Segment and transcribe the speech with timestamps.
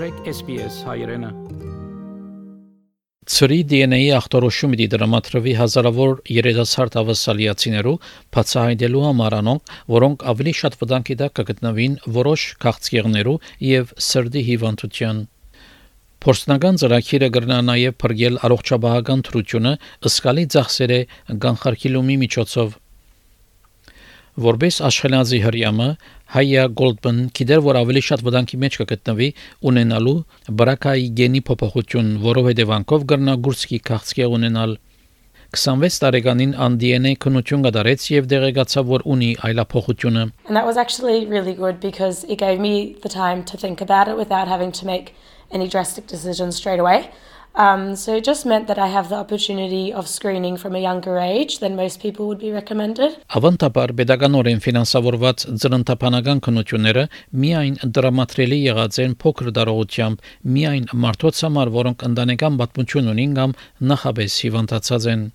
[0.00, 1.28] մտրեք SPS հայրենը
[3.28, 7.92] Ծրի DNA-ի ախտորոշումը դի դրամատրվի հազարավոր երիտասարդ ավասալիացիներու
[8.36, 13.36] բացահայտելու համար անոնք, որոնք ավելի շատ վտանգի տակ կգտնվին որոշ քաղցկեղներու
[13.68, 15.20] եւ սրդի հիվանդության
[16.24, 19.74] Փորձնական ծրագիրը կրնա նաև բրգել առողջապահական թրությունը
[20.08, 21.00] ըսկալի ծախսերը
[21.44, 22.80] կանխարգելումի միջոցով
[24.38, 25.86] Որպես աշխենազի հрьямը
[26.30, 29.28] Հայա Գոլդմեն կիդեր որ ավելի շատ վտանգի մեջ կգտնվի
[29.70, 30.14] ունենալու
[30.60, 34.76] բրակայի գենի փոփոխություն, որով հետևանքով կգրնա գուրսկի քաղցկե ունենալ
[35.50, 41.54] 26 տարեկանին անդիենե քնություն կդարեց եւ դեղեկացավ որ ունի այլափոխությունը And that was actually really
[41.58, 45.10] good because it gave me the time to think about it without having to make
[45.50, 47.10] any drastic decisions straight away.
[47.54, 51.18] Um, so it just meant that I have the opportunity of screening from a younger
[51.18, 53.16] age than most people would be recommended.
[53.34, 57.04] Ավանդաբար pedagoganորեն ֆինանսավորված ծրընթափանական քննությունները
[57.42, 60.22] միայն դրամատրելի եղած են փոքր դարողությամբ,
[60.56, 63.58] միայն մարդոց համար, որոնք ընտանեկան պատմություն ունին կամ
[63.92, 65.28] նախաբես հիվանդացած են։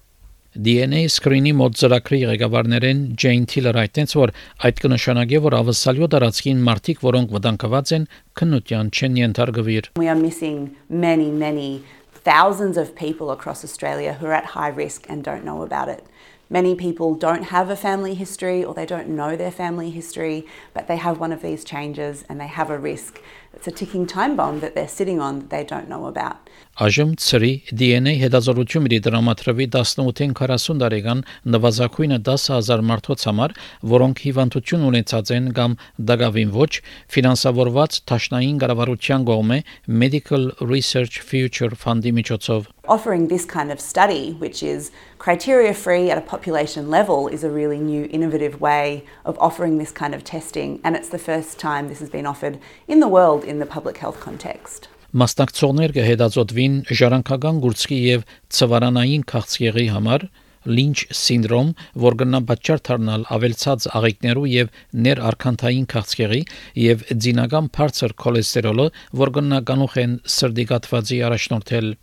[0.56, 4.32] DNA screen-ի մոտ ծրագրի ղեկավարներեն Ջեյն Թիլերը այդտենց որ
[4.70, 8.08] այդ կնշանակի որ ավսալյո դարածքին մարդիկ որոնք վտանգված են
[8.40, 11.84] քննության չեն ենթարկվիր We are missing many many
[12.26, 16.04] thousands of people across Australia who are at high risk and don't know about it.
[16.50, 20.88] Many people don't have a family history or they don't know their family history, but
[20.88, 23.22] they have one of these changes and they have a risk.
[23.56, 26.38] It's a ticking time bomb that they're sitting on that they don't know about.
[26.76, 31.22] Այժմ ծրի DNA հետազոտություն մի դրամատրվի 18-ին 40 տարեկան
[31.56, 33.56] նվազագույնը 10000 մարդոց համար,
[33.96, 35.78] որոնք հիվանդություն ունեցած են կամ
[36.12, 36.72] դակավին ոչ,
[37.16, 39.64] ֆինանսավորված Թաշնային կառավարության կողմէ
[40.04, 46.20] Medical Research Future Fund-ի միջոցով Offering this kind of study, which is criteria free at
[46.20, 50.80] a population level, is a really new, innovative way of offering this kind of testing,
[50.84, 53.98] and it's the first time this has been offered in the world in the public
[54.04, 54.90] health context.
[55.16, 58.26] Մասնակցողներ կհետաձգվին ժառանգական գուրցքի եւ
[58.58, 60.26] ծվարանային քաղցկեղի համար
[60.66, 61.70] Lynch սինդրոմ,
[62.06, 64.72] որ կնա պատճառ դառնալ ավելցած աղիքներու եւ
[65.06, 66.42] ներարքանթային քաղցկեղի
[66.84, 68.88] եւ ձինական բարձր քոլեստերոլը,
[69.22, 71.94] որ կնա կանուխ են սրդի գաթվածի առաջնորդել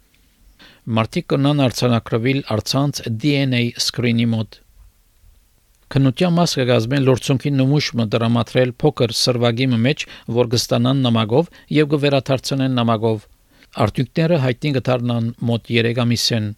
[0.82, 4.56] Մարտիկ կնան արցանակրվել արցանց DNA սկրինի մոտ։
[5.92, 10.04] Քննության մաս կգազմեն լորցունքի նմուշը դրամատրել փոքր սրվագի մեջ,
[10.36, 13.26] որ կստանան նամակով եւ կվերաթարցնեն նամակով։
[13.84, 16.48] Արտյունքները հայտնի կդառնան մոտ 3 ամիսեն։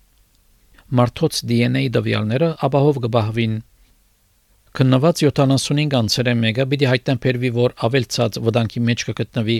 [1.00, 3.60] Մարտոց DNA դվյալները ապահով կբահվին։
[4.78, 9.58] Քննված 75 անձերը մեկը պիտի հայտնաբերվի, որ ավելցած վտանգի մեջ կգտնվի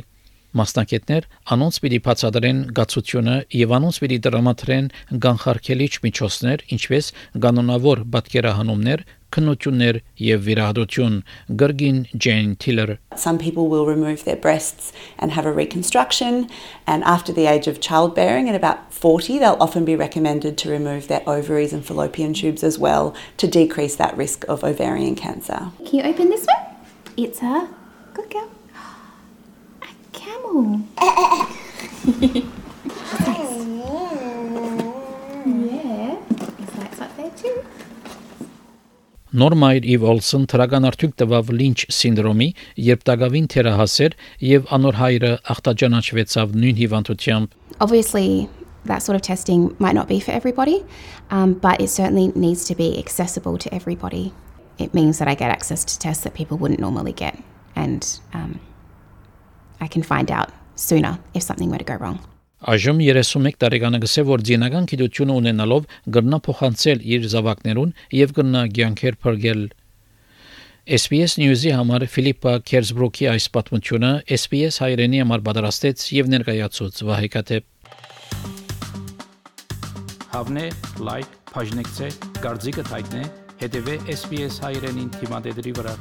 [0.54, 1.24] Մասնակիցներ
[1.54, 4.84] անոնց պիտի բացատրեն գացությունը եւ անոնց պիտի դրամատրեն
[5.24, 7.08] գանխարկելիչ միջոցներ, ինչպես
[7.44, 9.02] կանոնավոր պատկերահանումներ,
[9.35, 11.17] քննություններ եւ վիրահատություն
[11.61, 16.49] Գրգին Ջեյն Թիլեր Some people will remove their breasts and have a reconstruction
[16.87, 21.07] and after the age of childbearing at about 40 they'll often be recommended to remove
[21.07, 25.71] their ovaries and fallopian tubes as well to decrease that risk of ovarian cancer.
[25.85, 26.65] Can you open this one?
[27.17, 27.69] It's a
[28.13, 28.49] good girl.
[30.11, 30.81] camel.
[35.45, 36.15] yeah,
[36.57, 37.63] his light's up there too.
[39.34, 42.46] Նորմայր Իվ Օլսոն թրական արդյունք տվավ Լինչ սինդրոմի,
[42.86, 44.12] երբ դակավին թերահասեր
[44.46, 48.48] եւ անոր հայրը ախտաճանաչվեցավ նույն հիվանդությամբ։ Obviously,
[48.86, 50.84] that sort of testing might not be for everybody,
[51.30, 54.32] um, but it certainly needs to be accessible to everybody.
[54.78, 57.34] It means that I get access to tests that people wouldn't normally get,
[57.74, 58.60] and um,
[59.80, 62.20] I can find out sooner if something were to go wrong.
[62.64, 69.18] Այժմ 31 տարեկանը գսե որ ձինական գիտությունը ունենալով գրնա փոխանցել իր զավակներուն եւ գրնա ցանկեր
[69.20, 69.60] փրկել
[70.96, 77.62] SPS News-ի համար Ֆիլիպա Քերսբրոկի այս պատմությունը SPS հայրենի համար պատրաստեց եւ ներկայացուց Վահեկաթե
[80.34, 80.68] Հավնե
[81.08, 82.08] լայք, բաժնեկցե,
[82.40, 83.26] դարձիկը թայտնե,
[83.60, 85.98] հետեւե SPS հայրենին թիմադեդի վրա